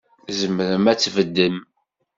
Tzemrem 0.27 0.85
ad 0.91 0.97
tbeddem? 0.99 1.57